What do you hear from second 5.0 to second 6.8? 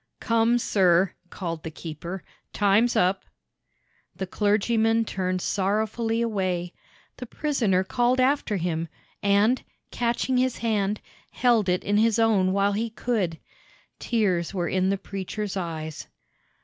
turned sorrowfully away.